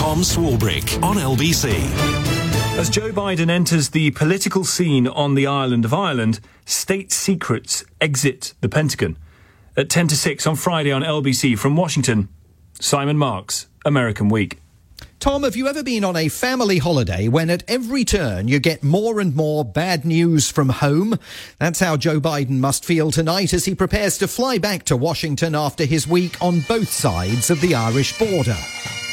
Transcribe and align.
Tom 0.00 0.22
Swarbrick 0.22 1.02
on 1.02 1.16
LBC. 1.16 1.74
As 2.78 2.88
Joe 2.88 3.12
Biden 3.12 3.50
enters 3.50 3.90
the 3.90 4.10
political 4.12 4.64
scene 4.64 5.06
on 5.06 5.34
the 5.34 5.46
island 5.46 5.84
of 5.84 5.92
Ireland, 5.92 6.40
state 6.64 7.12
secrets 7.12 7.84
exit 8.00 8.54
the 8.62 8.68
Pentagon. 8.70 9.18
At 9.76 9.90
10 9.90 10.08
to 10.08 10.16
6 10.16 10.46
on 10.46 10.56
Friday 10.56 10.90
on 10.90 11.02
LBC 11.02 11.58
from 11.58 11.76
Washington, 11.76 12.30
Simon 12.80 13.18
Marks, 13.18 13.66
American 13.84 14.30
Week. 14.30 14.58
Tom, 15.18 15.42
have 15.42 15.54
you 15.54 15.68
ever 15.68 15.82
been 15.82 16.02
on 16.02 16.16
a 16.16 16.30
family 16.30 16.78
holiday 16.78 17.28
when 17.28 17.50
at 17.50 17.62
every 17.68 18.06
turn 18.06 18.48
you 18.48 18.58
get 18.58 18.82
more 18.82 19.20
and 19.20 19.36
more 19.36 19.66
bad 19.66 20.06
news 20.06 20.50
from 20.50 20.70
home? 20.70 21.18
That's 21.58 21.80
how 21.80 21.98
Joe 21.98 22.22
Biden 22.22 22.58
must 22.58 22.86
feel 22.86 23.10
tonight 23.10 23.52
as 23.52 23.66
he 23.66 23.74
prepares 23.74 24.16
to 24.16 24.28
fly 24.28 24.56
back 24.56 24.84
to 24.84 24.96
Washington 24.96 25.54
after 25.54 25.84
his 25.84 26.08
week 26.08 26.38
on 26.40 26.60
both 26.60 26.88
sides 26.88 27.50
of 27.50 27.60
the 27.60 27.74
Irish 27.74 28.18
border. 28.18 28.56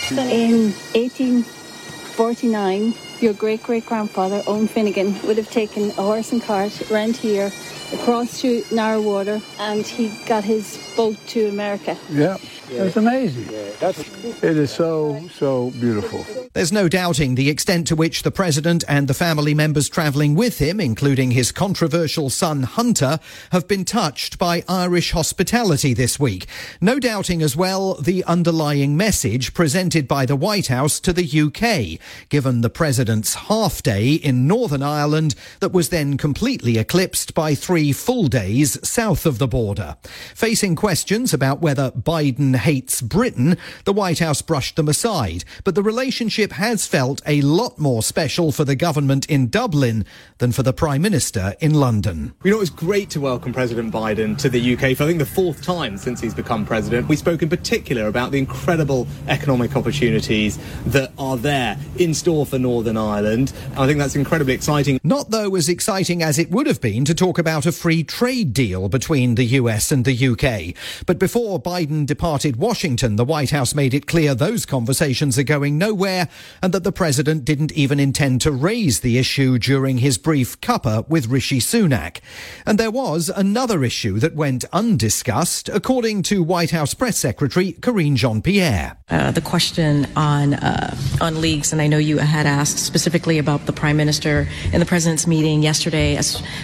In 0.09 0.71
1849, 0.95 2.93
your 3.19 3.33
great 3.33 3.61
great 3.61 3.85
grandfather, 3.85 4.41
Owen 4.47 4.69
Finnegan, 4.69 5.21
would 5.23 5.35
have 5.35 5.51
taken 5.51 5.89
a 5.89 5.93
horse 5.93 6.31
and 6.31 6.41
cart 6.41 6.89
around 6.89 7.17
here, 7.17 7.51
across 7.91 8.39
through 8.39 8.63
narrow 8.71 9.01
water, 9.01 9.41
and 9.59 9.85
he 9.85 10.07
got 10.25 10.45
his 10.45 10.77
boat 10.95 11.17
to 11.27 11.49
America. 11.49 11.97
Yeah. 12.09 12.37
It's 12.69 12.97
amazing. 12.97 13.47
It 13.49 14.43
is 14.43 14.71
so, 14.71 15.27
so 15.33 15.71
beautiful. 15.71 16.25
There's 16.53 16.71
no 16.71 16.89
doubting 16.89 17.35
the 17.35 17.49
extent 17.49 17.87
to 17.87 17.95
which 17.95 18.23
the 18.23 18.31
president 18.31 18.83
and 18.87 19.07
the 19.07 19.13
family 19.13 19.53
members 19.53 19.87
travelling 19.87 20.35
with 20.35 20.59
him, 20.59 20.79
including 20.79 21.31
his 21.31 21.51
controversial 21.51 22.29
son 22.29 22.63
Hunter, 22.63 23.19
have 23.51 23.67
been 23.67 23.85
touched 23.85 24.37
by 24.37 24.63
Irish 24.67 25.11
hospitality 25.11 25.93
this 25.93 26.19
week. 26.19 26.47
No 26.81 26.99
doubting 26.99 27.41
as 27.41 27.55
well 27.55 27.95
the 27.95 28.23
underlying 28.25 28.97
message 28.97 29.53
presented 29.53 30.07
by 30.07 30.25
the 30.25 30.35
White 30.35 30.67
House 30.67 30.99
to 31.01 31.13
the 31.13 31.25
UK, 31.25 31.99
given 32.29 32.61
the 32.61 32.69
president's 32.69 33.35
half 33.35 33.81
day 33.81 34.13
in 34.13 34.47
Northern 34.47 34.83
Ireland 34.83 35.35
that 35.61 35.71
was 35.71 35.89
then 35.89 36.17
completely 36.17 36.77
eclipsed 36.77 37.33
by 37.33 37.55
three 37.55 37.93
full 37.93 38.27
days 38.27 38.77
south 38.87 39.25
of 39.25 39.37
the 39.37 39.47
border. 39.47 39.95
Facing 40.35 40.75
questions 40.75 41.33
about 41.33 41.61
whether 41.61 41.91
Biden 41.91 42.56
hates 42.57 43.01
Britain, 43.01 43.57
the 43.85 43.93
White 43.93 44.19
House 44.19 44.41
brushed 44.41 44.75
them 44.75 44.87
aside. 44.87 45.43
But 45.63 45.75
the 45.75 45.83
relationship 45.83 46.53
has 46.53 46.85
felt 46.85 47.21
a 47.25 47.41
lot 47.41 47.79
more 47.79 48.03
special 48.03 48.51
for 48.51 48.65
the 48.65 48.75
government 48.75 49.25
in 49.27 49.47
Dublin 49.47 50.05
than 50.39 50.51
for 50.51 50.63
the 50.63 50.73
Prime 50.73 51.01
Minister 51.01 51.55
in 51.59 51.73
London. 51.73 52.33
You 52.43 52.51
know, 52.51 52.57
it 52.57 52.59
was 52.59 52.69
great 52.69 53.09
to 53.11 53.21
welcome 53.21 53.53
President 53.53 53.93
Biden 53.93 54.37
to 54.39 54.49
the 54.49 54.73
UK 54.73 54.95
for 54.95 55.03
I 55.03 55.07
think 55.07 55.19
the 55.19 55.25
fourth 55.25 55.61
time 55.61 55.97
since 55.97 56.21
he's 56.21 56.33
become 56.33 56.65
president. 56.65 57.07
We 57.07 57.15
spoke 57.15 57.41
in 57.41 57.49
particular 57.49 58.07
about 58.07 58.31
the 58.31 58.37
incredible 58.37 59.07
economic 59.27 59.75
opportunities 59.75 60.59
that 60.87 61.11
are 61.17 61.37
there 61.37 61.77
in 61.97 62.13
store 62.13 62.45
for 62.45 62.59
Northern 62.59 62.97
Ireland. 62.97 63.53
I 63.75 63.85
think 63.85 63.99
that's 63.99 64.15
incredibly 64.15 64.53
exciting. 64.53 64.99
Not, 65.03 65.31
though, 65.31 65.55
as 65.55 65.69
exciting 65.69 66.23
as 66.23 66.39
it 66.39 66.51
would 66.51 66.67
have 66.67 66.81
been 66.81 67.05
to 67.05 67.13
talk 67.13 67.37
about 67.37 67.65
a 67.65 67.71
free 67.71 68.03
trade 68.03 68.53
deal 68.53 68.89
between 68.89 69.35
the 69.35 69.45
US 69.45 69.91
and 69.91 70.05
the 70.05 70.27
UK. 70.27 70.75
But 71.05 71.19
before 71.19 71.61
Biden 71.61 72.05
departed 72.05 72.46
Washington, 72.55 73.17
the 73.17 73.25
White 73.25 73.49
House 73.49 73.75
made 73.75 73.93
it 73.93 74.07
clear 74.07 74.33
those 74.33 74.65
conversations 74.65 75.37
are 75.37 75.43
going 75.43 75.77
nowhere 75.77 76.29
and 76.61 76.73
that 76.73 76.83
the 76.83 76.91
president 76.91 77.43
didn't 77.43 77.71
even 77.73 77.99
intend 77.99 78.41
to 78.41 78.51
raise 78.51 79.01
the 79.01 79.17
issue 79.17 79.59
during 79.59 79.97
his 79.97 80.17
brief 80.17 80.61
cuppa 80.61 81.07
with 81.09 81.27
Rishi 81.27 81.59
Sunak. 81.59 82.19
And 82.65 82.79
there 82.79 82.91
was 82.91 83.29
another 83.29 83.83
issue 83.83 84.19
that 84.19 84.35
went 84.35 84.65
undiscussed, 84.71 85.69
according 85.69 86.23
to 86.23 86.41
White 86.43 86.71
House 86.71 86.93
Press 86.93 87.17
Secretary 87.17 87.73
Karine 87.73 88.15
Jean-Pierre. 88.15 88.97
Uh, 89.09 89.31
the 89.31 89.41
question 89.41 90.07
on 90.15 90.53
uh, 90.53 90.95
on 91.21 91.39
leaks, 91.41 91.71
and 91.71 91.81
I 91.81 91.87
know 91.87 91.97
you 91.97 92.17
had 92.17 92.45
asked 92.45 92.79
specifically 92.79 93.37
about 93.37 93.65
the 93.65 93.73
prime 93.73 93.97
minister 93.97 94.47
in 94.73 94.79
the 94.79 94.85
president's 94.85 95.25
meeting 95.25 95.63
yesterday. 95.63 96.19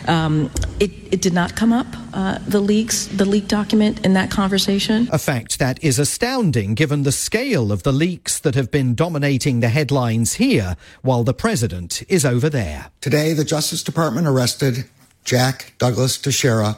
Um, 0.08 0.52
it, 0.80 0.92
it 1.11 1.22
did 1.22 1.34
not 1.34 1.56
come 1.56 1.72
up. 1.72 1.88
Uh, 2.14 2.38
the 2.48 2.60
leaks, 2.60 3.08
the 3.08 3.26
leak 3.26 3.48
document 3.48 4.05
in 4.05 4.14
that 4.14 4.30
conversation. 4.30 5.08
A 5.11 5.17
fact 5.17 5.60
that 5.60 5.73
is 5.82 5.98
astounding 6.00 6.73
given 6.73 7.04
the 7.04 7.11
scale 7.11 7.72
of 7.72 7.84
the 7.84 7.94
leaks 7.94 8.39
that 8.39 8.56
have 8.56 8.70
been 8.70 8.95
dominating 8.95 9.60
the 9.60 9.70
headlines 9.70 10.34
here 10.34 10.76
while 11.02 11.23
the 11.23 11.34
president 11.34 12.04
is 12.10 12.26
over 12.26 12.50
there. 12.50 12.92
Today, 13.02 13.34
the 13.34 13.45
Justice 13.45 13.83
Department 13.83 14.28
arrested 14.28 14.86
Jack 15.23 15.73
Douglas 15.78 16.17
Teixeira 16.17 16.78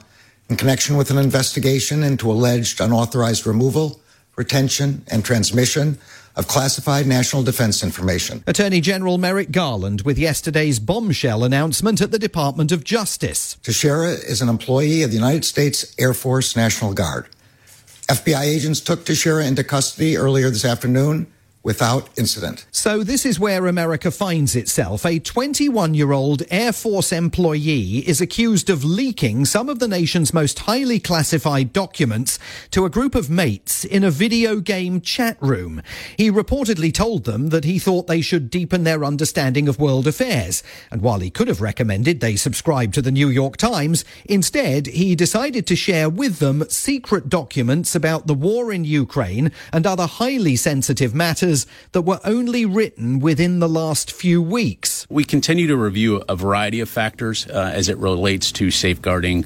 in 0.50 0.58
connection 0.58 0.98
with 0.98 1.10
an 1.10 1.18
investigation 1.18 2.04
into 2.04 2.32
alleged 2.32 2.80
unauthorized 2.80 3.48
removal, 3.48 4.00
retention, 4.36 5.04
and 5.08 5.26
transmission 5.26 5.98
of 6.36 6.48
classified 6.48 7.08
national 7.08 7.44
defense 7.44 7.84
information. 7.84 8.44
Attorney 8.46 8.82
General 8.82 9.18
Merrick 9.18 9.52
Garland 9.52 10.02
with 10.02 10.18
yesterday's 10.18 10.80
bombshell 10.80 11.44
announcement 11.44 12.02
at 12.02 12.12
the 12.12 12.20
Department 12.20 12.72
of 12.72 12.84
Justice. 12.84 13.58
Teixeira 13.64 14.10
is 14.10 14.42
an 14.42 14.50
employee 14.50 15.04
of 15.04 15.12
the 15.12 15.16
United 15.16 15.46
States 15.46 15.96
Air 15.98 16.14
Force 16.14 16.56
National 16.56 16.94
Guard. 16.94 17.28
FBI 18.08 18.42
agents 18.42 18.80
took 18.80 19.06
Teixeira 19.06 19.46
into 19.46 19.64
custody 19.64 20.18
earlier 20.18 20.50
this 20.50 20.66
afternoon 20.66 21.28
without 21.66 22.08
incident. 22.16 22.64
So 22.72 23.04
this 23.04 23.26
is 23.26 23.40
where 23.40 23.66
America 23.66 24.12
finds 24.12 24.56
itself. 24.56 25.04
A 25.04 25.18
21 25.18 25.96
year 25.96 26.12
old 26.12 26.44
Air 26.52 26.72
Force 26.72 27.12
employee 27.12 28.08
is 28.08 28.22
accused 28.22 28.70
of 28.70 28.86
leaking 28.86 29.46
some 29.46 29.68
of 29.68 29.80
the 29.80 29.88
nation's 29.88 30.32
most 30.32 30.60
highly 30.60 31.00
classified 31.00 31.74
documents 31.74 32.38
to 32.70 32.86
a 32.86 32.90
group 32.90 33.16
of 33.16 33.32
mates 33.32 33.84
in 33.84 34.04
a 34.04 34.12
video 34.12 34.60
game 34.60 35.02
chat 35.02 35.38
room. 35.42 35.82
He 36.18 36.32
reportedly 36.32 36.94
told 36.94 37.24
them 37.24 37.50
that 37.50 37.66
he 37.66 37.80
thought 37.80 38.06
they 38.06 38.22
should 38.22 38.52
deepen 38.52 38.84
their 38.84 39.04
understanding 39.04 39.68
of 39.68 39.80
world 39.80 40.06
affairs. 40.06 40.62
And 40.92 41.02
while 41.02 41.20
he 41.20 41.32
could 41.32 41.48
have 41.48 41.62
recommended 41.62 42.20
they 42.20 42.36
subscribe 42.36 42.94
to 42.94 43.02
the 43.02 43.12
New 43.12 43.30
York 43.30 43.58
Times, 43.58 44.06
instead 44.26 44.86
he 44.86 45.16
decided 45.16 45.66
to 45.66 45.76
share 45.76 46.10
with 46.12 46.38
them 46.38 46.70
secret 46.70 47.28
documents 47.28 47.96
about 47.96 48.28
the 48.28 48.36
war 48.36 48.72
in 48.72 48.86
Ukraine 48.86 49.52
and 49.74 49.88
other 49.88 50.06
highly 50.06 50.56
sensitive 50.56 51.16
matters 51.16 51.55
that 51.94 52.02
were 52.02 52.20
only 52.26 52.66
written 52.66 53.20
within 53.20 53.60
the 53.60 53.70
last 53.70 54.12
few 54.12 54.42
weeks. 54.42 55.08
We 55.10 55.24
continue 55.24 55.68
to 55.68 55.78
review 55.78 56.24
a 56.28 56.36
variety 56.36 56.82
of 56.82 56.90
factors 56.90 57.48
uh, 57.48 57.72
as 57.74 57.88
it 57.88 57.98
relates 57.98 58.52
to 58.54 58.72
safeguarding 58.72 59.46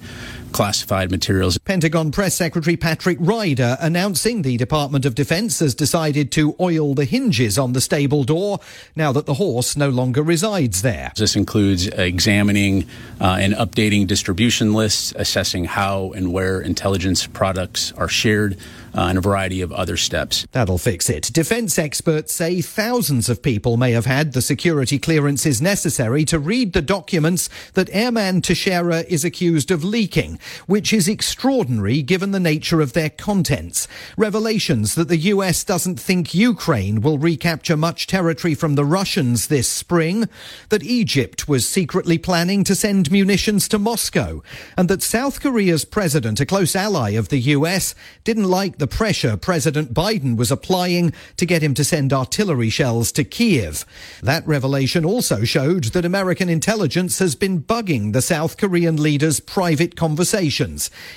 classified 0.51 1.11
materials. 1.11 1.57
Pentagon 1.57 2.11
Press 2.11 2.35
Secretary 2.35 2.77
Patrick 2.77 3.17
Ryder 3.19 3.77
announcing 3.79 4.41
the 4.41 4.57
Department 4.57 5.05
of 5.05 5.15
Defense 5.15 5.59
has 5.59 5.75
decided 5.75 6.31
to 6.33 6.55
oil 6.59 6.93
the 6.93 7.05
hinges 7.05 7.57
on 7.57 7.73
the 7.73 7.81
stable 7.81 8.23
door 8.23 8.59
now 8.95 9.11
that 9.11 9.25
the 9.25 9.35
horse 9.35 9.75
no 9.75 9.89
longer 9.89 10.23
resides 10.23 10.81
there. 10.81 11.11
This 11.15 11.35
includes 11.35 11.87
examining 11.87 12.87
uh, 13.21 13.37
and 13.39 13.53
updating 13.53 14.07
distribution 14.07 14.73
lists, 14.73 15.13
assessing 15.15 15.65
how 15.65 16.11
and 16.11 16.33
where 16.33 16.61
intelligence 16.61 17.27
products 17.27 17.91
are 17.93 18.07
shared, 18.07 18.57
uh, 18.95 19.01
and 19.01 19.17
a 19.17 19.21
variety 19.21 19.61
of 19.61 19.71
other 19.71 19.97
steps. 19.97 20.47
That'll 20.51 20.77
fix 20.77 21.09
it. 21.09 21.29
Defense 21.33 21.77
experts 21.77 22.33
say 22.33 22.61
thousands 22.61 23.29
of 23.29 23.41
people 23.43 23.77
may 23.77 23.91
have 23.91 24.05
had 24.05 24.33
the 24.33 24.41
security 24.41 24.97
clearances 24.97 25.61
necessary 25.61 26.25
to 26.25 26.39
read 26.39 26.73
the 26.73 26.81
documents 26.81 27.49
that 27.73 27.89
Airman 27.91 28.41
Teixeira 28.41 29.03
is 29.07 29.23
accused 29.23 29.71
of 29.71 29.83
leaking, 29.83 30.38
which 30.67 30.93
is 30.93 31.07
extraordinary 31.07 32.01
given 32.01 32.31
the 32.31 32.39
nature 32.39 32.81
of 32.81 32.93
their 32.93 33.09
contents. 33.09 33.87
Revelations 34.17 34.95
that 34.95 35.07
the 35.07 35.17
US 35.17 35.63
doesn't 35.63 35.99
think 35.99 36.33
Ukraine 36.33 37.01
will 37.01 37.17
recapture 37.17 37.77
much 37.77 38.07
territory 38.07 38.55
from 38.55 38.75
the 38.75 38.85
Russians 38.85 39.47
this 39.47 39.67
spring, 39.67 40.27
that 40.69 40.83
Egypt 40.83 41.47
was 41.47 41.67
secretly 41.67 42.17
planning 42.17 42.63
to 42.63 42.75
send 42.75 43.11
munitions 43.11 43.67
to 43.67 43.79
Moscow, 43.79 44.41
and 44.77 44.89
that 44.89 45.03
South 45.03 45.41
Korea's 45.41 45.85
president, 45.85 46.39
a 46.39 46.45
close 46.45 46.75
ally 46.75 47.11
of 47.11 47.29
the 47.29 47.39
US, 47.39 47.95
didn't 48.23 48.45
like 48.45 48.77
the 48.77 48.87
pressure 48.87 49.37
President 49.37 49.93
Biden 49.93 50.37
was 50.37 50.51
applying 50.51 51.13
to 51.37 51.45
get 51.45 51.61
him 51.61 51.73
to 51.73 51.83
send 51.83 52.13
artillery 52.13 52.69
shells 52.69 53.11
to 53.13 53.23
Kiev. 53.23 53.85
That 54.21 54.47
revelation 54.47 55.05
also 55.05 55.43
showed 55.43 55.85
that 55.85 56.05
American 56.05 56.49
intelligence 56.49 57.19
has 57.19 57.35
been 57.35 57.61
bugging 57.61 58.13
the 58.13 58.21
South 58.21 58.57
Korean 58.57 59.01
leader's 59.01 59.39
private 59.39 59.95
conversations. 59.95 60.28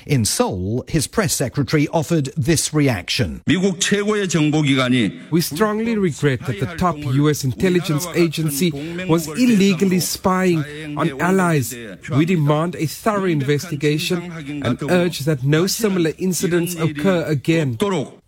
In 0.06 0.25
Seoul, 0.25 0.85
his 0.88 1.06
press 1.06 1.35
secretary 1.35 1.88
offered 1.88 2.26
this 2.37 2.73
reaction. 2.73 3.43
We 3.47 5.41
strongly 5.41 5.97
regret 5.97 6.41
that 6.47 6.61
the 6.61 6.75
top 6.79 6.97
U.S. 6.97 7.44
intelligence 7.44 8.06
agency 8.14 8.70
was 9.06 9.29
illegally 9.29 10.00
spying 10.00 10.99
on 10.99 11.20
allies 11.20 11.75
We 12.11 12.25
demand 12.25 12.76
a 12.76 12.87
thorough 12.87 13.25
investigation 13.25 14.32
and 14.64 14.82
urge 14.91 15.20
that 15.20 15.43
no 15.43 15.67
similar 15.67 16.12
incidents 16.19 16.75
occur 16.75 17.25
again. 17.25 17.76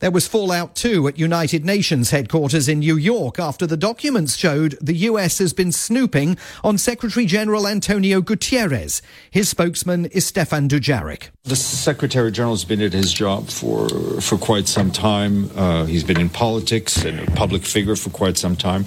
There 0.04 0.10
was 0.10 0.28
fallout 0.28 0.74
too 0.74 1.08
at 1.08 1.18
United 1.18 1.64
Nations 1.64 2.10
headquarters 2.10 2.68
in 2.68 2.80
New 2.80 2.98
York 2.98 3.38
after 3.38 3.66
the 3.66 3.78
documents 3.78 4.36
showed 4.36 4.76
the 4.78 4.92
US 5.08 5.38
has 5.38 5.54
been 5.54 5.72
snooping 5.72 6.36
on 6.62 6.76
Secretary 6.76 7.24
General 7.24 7.66
Antonio 7.66 8.20
Guterres. 8.20 9.00
His 9.30 9.48
spokesman 9.48 10.04
is 10.04 10.26
Stefan 10.26 10.68
Dujarric. 10.68 11.30
The 11.44 11.56
Secretary 11.56 12.30
General 12.30 12.52
has 12.52 12.66
been 12.66 12.82
at 12.82 12.92
his 12.92 13.14
job 13.14 13.48
for 13.48 13.88
for 14.20 14.36
quite 14.36 14.68
some 14.68 14.90
time. 14.90 15.50
Uh, 15.56 15.86
he's 15.86 16.04
been 16.04 16.20
in 16.20 16.28
politics 16.28 17.02
and 17.02 17.26
a 17.26 17.30
public 17.30 17.64
figure 17.64 17.96
for 17.96 18.10
quite 18.10 18.36
some 18.36 18.56
time, 18.56 18.84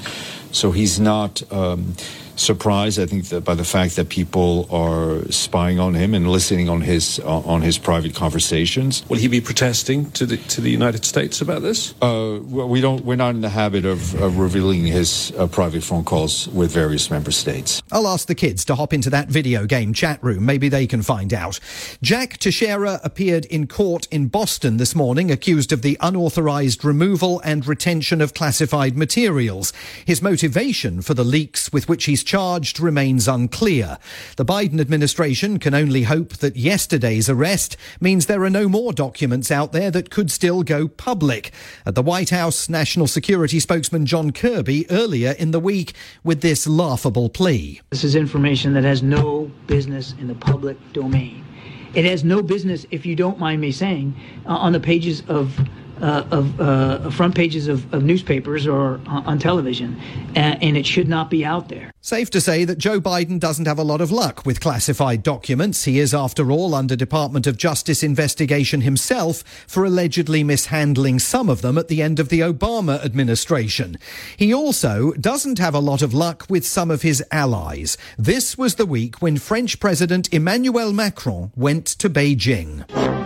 so 0.52 0.70
he's 0.70 1.00
not. 1.00 1.42
Um, 1.52 1.96
surprised, 2.40 3.00
I 3.00 3.06
think, 3.06 3.26
that 3.30 3.42
by 3.42 3.56
the 3.56 3.64
fact 3.64 3.96
that 3.96 4.10
people 4.10 4.68
are 4.72 5.30
spying 5.32 5.80
on 5.80 5.94
him 5.94 6.14
and 6.14 6.30
listening 6.30 6.70
on 6.70 6.82
his 6.82 7.20
uh, 7.20 7.40
on 7.40 7.62
his 7.62 7.78
private 7.78 8.16
conversations. 8.16 9.04
Will 9.10 9.18
he 9.18 9.28
be 9.28 9.42
protesting 9.42 10.12
to 10.12 10.26
the 10.26 10.38
to 10.38 10.62
the 10.62 10.70
United 10.70 11.06
States 11.06 11.42
about 11.42 11.62
this? 11.62 11.94
Uh, 12.02 12.40
well, 12.44 12.68
we 12.68 12.82
don't. 12.82 13.04
We're 13.06 13.16
not 13.16 13.36
in 13.36 13.42
the 13.42 13.50
habit 13.50 13.86
of, 13.86 14.14
of 14.22 14.38
revealing 14.38 14.86
his 14.86 15.34
uh, 15.38 15.48
private 15.48 15.84
phone 15.84 16.04
calls 16.04 16.48
with 16.50 16.72
various 16.72 17.10
member 17.10 17.32
states. 17.32 17.82
I'll 17.92 18.08
ask 18.08 18.28
the 18.28 18.36
kids 18.36 18.66
to 18.66 18.76
hop 18.76 18.94
into 18.94 19.10
that 19.10 19.30
video 19.30 19.66
game 19.66 19.94
chat 19.94 20.24
room. 20.24 20.46
Maybe 20.46 20.70
they 20.70 20.88
can 20.88 21.02
find 21.02 21.34
out. 21.34 21.60
Jack 22.02 22.38
Teixeira 22.38 23.00
appeared 23.04 23.46
in 23.46 23.68
court 23.68 24.08
in 24.12 24.28
Boston 24.28 24.78
this 24.78 24.96
morning, 24.96 25.32
accused 25.32 25.72
of 25.72 25.82
the 25.82 25.98
unauthorized 26.02 26.84
removal 26.84 27.42
and 27.44 27.66
retention 27.66 28.22
of 28.22 28.34
classified 28.34 28.98
materials. 28.98 29.74
His 30.06 30.22
motivation 30.22 31.02
for 31.02 31.14
the 31.14 31.24
leaks 31.24 31.72
with 31.72 31.90
which 31.90 32.06
he's 32.06 32.24
charged 32.28 32.80
remains 32.80 33.26
unclear. 33.26 33.98
The 34.36 34.44
Biden 34.44 34.82
administration 34.82 35.60
can 35.60 35.74
only 35.74 36.04
hope 36.04 36.34
that 36.38 36.58
yesterday's 36.58 37.30
arrest 37.30 37.78
means 38.02 38.26
there 38.26 38.44
are 38.44 38.50
no 38.50 38.68
more 38.68 38.92
documents 38.92 39.50
out 39.50 39.72
there 39.72 39.90
that 39.92 40.12
could 40.12 40.30
still 40.30 40.62
go 40.62 40.90
public. 40.90 41.52
At 41.86 41.96
the 41.96 42.02
White 42.02 42.30
House, 42.30 42.68
National 42.68 43.08
Security 43.08 43.62
spokesman 43.62 44.06
John 44.06 44.32
Kirby 44.32 44.92
earlier 44.92 45.32
in 45.40 45.52
the 45.52 45.60
week 45.62 45.94
with 46.22 46.42
this 46.42 46.68
laughable 46.68 47.30
plea. 47.30 47.80
This 47.92 48.04
is 48.04 48.14
information 48.14 48.74
that 48.74 48.84
has 48.84 49.02
no 49.02 49.50
business 49.66 50.14
in 50.20 50.28
the 50.28 50.36
public 50.36 50.78
domain. 50.92 51.46
It 51.94 52.04
has 52.04 52.26
no 52.26 52.42
business, 52.44 52.86
if 52.92 53.06
you 53.06 53.16
don't 53.16 53.40
mind 53.40 53.62
me 53.62 53.72
saying, 53.72 54.14
uh, 54.46 54.50
on 54.50 54.74
the 54.74 54.82
pages 54.82 55.24
of 55.30 55.58
uh, 56.02 56.28
of 56.32 56.60
uh, 56.60 57.10
front 57.10 57.36
pages 57.36 57.68
of, 57.68 57.92
of, 57.94 58.04
newspapers 58.04 58.68
or 58.68 59.00
on 59.08 59.40
television, 59.40 60.00
and 60.36 60.78
it 60.78 60.86
should 60.86 61.08
not 61.08 61.30
be 61.30 61.44
out 61.44 61.70
there. 61.70 61.92
Safe 62.02 62.30
to 62.30 62.40
say 62.40 62.64
that 62.64 62.78
Joe 62.78 63.02
Biden 63.02 63.40
doesn't 63.40 63.68
have 63.68 63.80
a 63.80 63.84
lot 63.84 64.00
of 64.00 64.12
luck 64.12 64.46
with 64.46 64.62
classified 64.62 65.24
documents. 65.24 65.84
He 65.84 66.00
is, 66.00 66.14
after 66.14 66.52
all, 66.52 66.74
under 66.74 66.96
Department 66.96 67.48
of 67.48 67.58
Justice 67.58 68.02
investigation 68.02 68.82
himself 68.82 69.44
for 69.68 69.84
allegedly 69.84 70.44
mishandling 70.44 71.20
some 71.20 71.50
of 71.50 71.62
them 71.62 71.78
at 71.78 71.88
the 71.88 72.02
end 72.02 72.20
of 72.20 72.30
the 72.30 72.40
Obama 72.40 73.04
administration. 73.04 73.98
He 74.38 74.54
also 74.54 75.12
doesn't 75.14 75.60
have 75.60 75.76
a 75.76 75.80
lot 75.80 76.02
of 76.02 76.14
luck 76.14 76.46
with 76.50 76.66
some 76.66 76.92
of 76.92 77.02
his 77.02 77.24
allies. 77.32 77.98
This 78.18 78.58
was 78.58 78.76
the 78.76 78.86
week 78.86 79.22
when 79.22 79.38
French 79.38 79.80
President 79.80 80.34
Emmanuel 80.34 80.94
Macron 80.94 81.52
went 81.56 81.88
to 81.88 82.10
Beijing. 82.10 83.17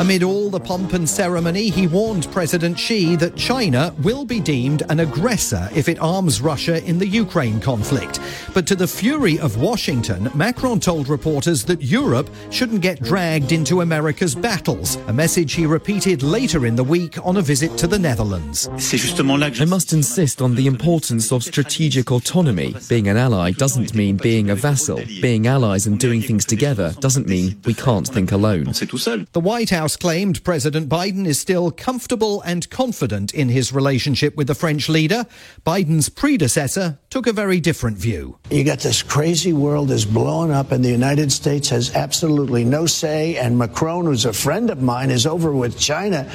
Amid 0.00 0.22
all 0.22 0.48
the 0.48 0.58
pomp 0.58 0.94
and 0.94 1.06
ceremony, 1.06 1.68
he 1.68 1.86
warned 1.86 2.26
President 2.32 2.78
Xi 2.78 3.16
that 3.16 3.36
China 3.36 3.94
will 4.02 4.24
be 4.24 4.40
deemed 4.40 4.82
an 4.88 5.00
aggressor 5.00 5.68
if 5.74 5.90
it 5.90 6.00
arms 6.00 6.40
Russia 6.40 6.82
in 6.86 6.98
the 6.98 7.06
Ukraine 7.06 7.60
conflict. 7.60 8.18
But 8.54 8.66
to 8.68 8.74
the 8.74 8.88
fury 8.88 9.38
of 9.38 9.60
Washington, 9.60 10.30
Macron 10.34 10.80
told 10.80 11.08
reporters 11.08 11.64
that 11.64 11.82
Europe 11.82 12.30
shouldn't 12.48 12.80
get 12.80 13.02
dragged 13.02 13.52
into 13.52 13.82
America's 13.82 14.34
battles, 14.34 14.96
a 15.06 15.12
message 15.12 15.52
he 15.52 15.66
repeated 15.66 16.22
later 16.22 16.64
in 16.64 16.76
the 16.76 16.84
week 16.84 17.18
on 17.22 17.36
a 17.36 17.42
visit 17.42 17.76
to 17.76 17.86
the 17.86 17.98
Netherlands. 17.98 18.70
I 18.70 19.64
must 19.66 19.92
insist 19.92 20.40
on 20.40 20.54
the 20.54 20.66
importance 20.66 21.30
of 21.30 21.44
strategic 21.44 22.10
autonomy. 22.10 22.74
Being 22.88 23.08
an 23.08 23.18
ally 23.18 23.50
doesn't 23.50 23.94
mean 23.94 24.16
being 24.16 24.48
a 24.48 24.54
vassal. 24.54 25.02
Being 25.20 25.46
allies 25.46 25.86
and 25.86 26.00
doing 26.00 26.22
things 26.22 26.46
together 26.46 26.94
doesn't 27.00 27.28
mean 27.28 27.60
we 27.66 27.74
can't 27.74 28.08
think 28.08 28.32
alone. 28.32 28.64
The 28.64 29.28
White 29.34 29.68
House 29.68 29.89
claimed 29.96 30.42
President 30.44 30.88
Biden 30.88 31.26
is 31.26 31.38
still 31.38 31.70
comfortable 31.70 32.42
and 32.42 32.68
confident 32.70 33.32
in 33.34 33.48
his 33.48 33.72
relationship 33.72 34.36
with 34.36 34.46
the 34.46 34.54
French 34.54 34.88
leader. 34.88 35.26
Biden's 35.66 36.08
predecessor 36.08 36.98
took 37.10 37.26
a 37.26 37.32
very 37.32 37.60
different 37.60 37.98
view. 37.98 38.38
You 38.50 38.64
got 38.64 38.80
this 38.80 39.02
crazy 39.02 39.52
world 39.52 39.90
is 39.90 40.04
blowing 40.04 40.50
up, 40.50 40.72
and 40.72 40.84
the 40.84 40.90
United 40.90 41.32
States 41.32 41.68
has 41.70 41.94
absolutely 41.94 42.64
no 42.64 42.86
say. 42.86 43.36
And 43.36 43.58
Macron, 43.58 44.06
who's 44.06 44.24
a 44.24 44.32
friend 44.32 44.70
of 44.70 44.82
mine, 44.82 45.10
is 45.10 45.26
over 45.26 45.52
with 45.52 45.78
China, 45.78 46.30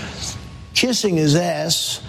kissing 0.74 1.18
his 1.18 1.36
ass, 1.36 2.02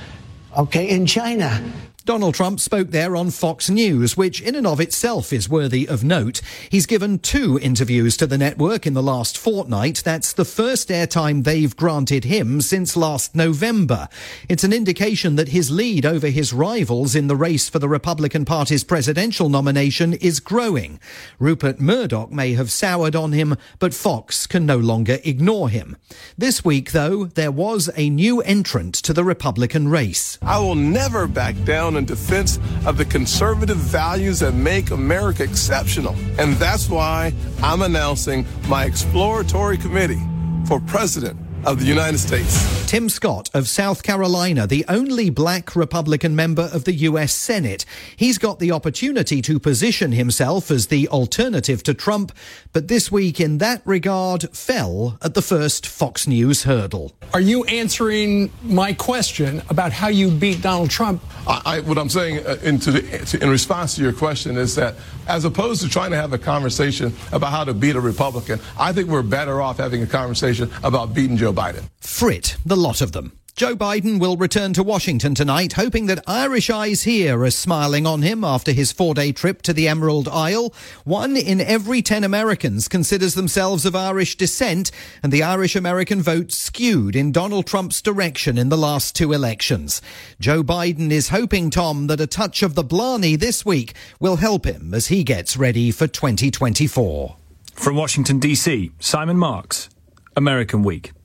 okay, 0.57 0.89
in 0.89 1.07
China. 1.07 1.63
Donald 2.07 2.37
Trump 2.37 2.61
spoke 2.61 2.93
there 2.93 3.17
on 3.17 3.33
Fox 3.33 3.69
News, 3.69 4.17
which 4.17 4.41
in 4.41 4.55
and 4.55 4.65
of 4.65 4.81
itself 4.81 5.33
is 5.33 5.49
worthy 5.49 5.89
of 5.89 6.05
note. 6.05 6.41
He's 6.71 6.87
given 6.87 7.19
two 7.19 7.59
interviews 7.61 8.17
to 8.19 8.29
the 8.29 8.39
network 8.39 8.87
in 8.87 8.95
the 8.95 9.03
last 9.03 9.37
fortnight. 9.37 10.03
That's 10.05 10.33
the 10.33 10.45
first 10.45 10.89
airtime 10.89 11.43
they've 11.43 11.75
granted 11.75 12.23
him 12.23 12.61
since 12.61 12.97
last 12.97 13.35
November. 13.35 14.09
It's 14.49 14.63
an 14.63 14.73
indication 14.73 15.35
that 15.35 15.49
his 15.49 15.73
lead 15.73 16.07
over 16.07 16.29
his 16.29 16.53
rivals 16.53 17.17
in 17.17 17.27
the 17.27 17.35
race 17.35 17.69
for 17.69 17.81
the 17.81 17.89
Republican 17.89 18.45
Party's 18.45 18.85
presidential 18.85 19.49
nomination 19.49 20.13
is 20.13 20.39
growing. 20.39 21.01
Rupert 21.41 21.81
Murdoch 21.81 22.31
may 22.31 22.53
have 22.53 22.71
soured 22.71 23.17
on 23.17 23.33
him, 23.33 23.57
but 23.81 23.93
Fox 23.93 24.47
can 24.47 24.65
no 24.65 24.79
longer 24.79 25.19
ignore 25.25 25.71
him. 25.71 25.97
This 26.39 26.65
week, 26.65 26.93
though, 26.93 27.25
there 27.25 27.51
was 27.51 27.91
a 27.97 28.09
new 28.09 28.43
entrant 28.43 28.95
to 28.95 29.13
the 29.13 29.25
Republican 29.25 29.89
race. 29.89 30.39
I 30.41 30.61
will 30.61 30.77
never 30.77 31.27
back 31.27 31.57
down 31.65 31.96
in 31.97 32.05
defense 32.05 32.59
of 32.85 32.97
the 32.97 33.05
conservative 33.05 33.77
values 33.77 34.41
that 34.41 34.55
make 34.55 34.91
America 34.91 35.43
exceptional. 35.43 36.15
And 36.39 36.55
that's 36.55 36.89
why 36.89 37.33
I'm 37.63 37.83
announcing 37.83 38.47
my 38.69 38.85
exploratory 38.85 39.79
committee 39.79 40.23
for 40.67 40.81
president 40.81 41.46
of 41.67 41.81
the 41.81 41.85
United 41.85 42.19
States. 42.19 42.87
Tim 42.87 43.09
Scott 43.09 43.51
of 43.53 43.67
South 43.69 44.05
Carolina, 44.05 44.67
the 44.67 44.85
only 44.89 45.29
black 45.29 45.75
Republican 45.75 46.37
member 46.37 46.71
of 46.73 46.85
the 46.85 46.93
U.S. 46.93 47.35
Senate. 47.35 47.85
He's 48.15 48.39
got 48.39 48.61
the 48.61 48.71
opportunity 48.71 49.43
to 49.43 49.59
position 49.59 50.13
himself 50.13 50.71
as 50.71 50.87
the 50.87 51.09
alternative 51.09 51.83
to 51.83 51.95
Trump, 51.95 52.31
but 52.73 52.87
this 52.87 53.11
week, 53.11 53.41
in 53.41 53.59
that 53.59 53.83
regard, 53.85 54.49
fell 54.57 55.19
at 55.21 55.35
the 55.35 55.43
first 55.43 55.85
Fox 55.85 56.29
News 56.29 56.63
hurdle. 56.63 57.13
Are 57.35 57.41
you 57.41 57.65
answering 57.65 58.53
my 58.63 58.93
question 58.93 59.63
about 59.69 59.93
how 59.93 60.09
you 60.09 60.31
beat 60.31 60.63
Donald 60.63 60.91
Trump? 60.91 61.23
I, 61.49 61.63
I, 61.65 61.81
what 61.81 61.99
I'm 61.99 62.09
saying 62.09 62.47
uh, 62.47 62.59
in, 62.63 62.77
the, 62.79 63.39
in 63.43 63.51
response 63.51 63.97
to 63.97 64.03
your 64.03 64.13
question 64.13 64.57
is 64.57 64.77
that 64.77 64.95
as 65.27 65.45
opposed 65.45 65.83
to 65.83 65.89
trying 65.89 66.13
to 66.13 66.17
have 66.17 66.33
a 66.33 66.39
conversation 66.39 67.13
about 67.33 67.51
how 67.51 67.65
to 67.65 67.75
beat 67.75 67.97
a 67.97 68.01
Republican, 68.01 68.61
I 68.79 68.93
think 68.93 69.09
we're 69.09 69.23
better 69.23 69.61
off 69.61 69.79
having 69.79 70.03
a 70.03 70.07
conversation 70.07 70.71
about 70.85 71.13
beating 71.13 71.37
Joe 71.37 71.53
Biden. 71.57 71.89
Frit, 71.99 72.57
the 72.65 72.77
lot 72.77 73.01
of 73.01 73.13
them. 73.13 73.33
Joe 73.57 73.75
Biden 73.75 74.21
will 74.21 74.37
return 74.37 74.75
to 74.75 74.83
Washington 74.83 75.35
tonight, 75.35 75.73
hoping 75.73 76.05
that 76.07 76.23
Irish 76.27 76.69
eyes 76.69 77.05
here 77.05 77.43
are 77.43 77.51
smiling 77.51 78.07
on 78.07 78.21
him 78.21 78.45
after 78.45 78.71
his 78.71 78.93
four 78.93 79.15
day 79.15 79.33
trip 79.33 79.63
to 79.63 79.73
the 79.73 79.89
Emerald 79.89 80.29
Isle. 80.29 80.75
One 81.05 81.39
in 81.39 81.63
every 81.63 82.03
ten 82.03 82.23
Americans 82.23 82.87
considers 82.87 83.33
themselves 83.33 83.87
of 83.87 83.97
Irish 83.97 84.37
descent, 84.37 84.91
and 85.23 85.33
the 85.33 85.43
Irish 85.43 85.75
American 85.75 86.21
vote 86.21 86.53
skewed 86.53 87.17
in 87.17 87.33
Donald 87.33 87.67
Trump's 87.67 88.03
direction 88.03 88.59
in 88.59 88.69
the 88.69 88.77
last 88.77 89.17
two 89.17 89.33
elections. 89.33 90.03
Joe 90.39 90.63
Biden 90.63 91.11
is 91.11 91.31
hoping, 91.31 91.71
Tom, 91.71 92.09
that 92.09 92.21
a 92.21 92.27
touch 92.27 92.63
of 92.63 92.75
the 92.75 92.85
Blarney 92.85 93.37
this 93.37 93.65
week 93.65 93.95
will 94.21 94.37
help 94.37 94.67
him 94.67 94.93
as 94.93 95.07
he 95.07 95.25
gets 95.25 95.57
ready 95.57 95.91
for 95.91 96.07
2024. 96.07 97.37
From 97.73 97.97
Washington, 97.97 98.39
D.C., 98.39 98.93
Simon 98.99 99.39
Marks, 99.39 99.89
American 100.37 100.83
Week. 100.83 101.16